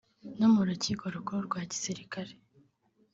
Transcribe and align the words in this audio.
no 0.39 0.47
mu 0.53 0.61
rukiko 0.67 1.03
rukuru 1.15 1.39
rwa 1.47 1.61
Gisirikare 1.71 2.33